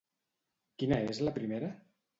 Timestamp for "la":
1.29-1.37